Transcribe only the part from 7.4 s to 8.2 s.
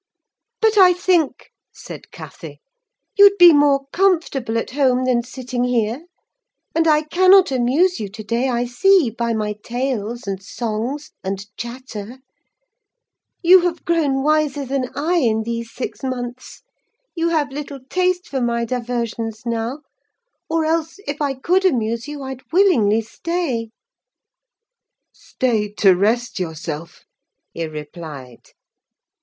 amuse you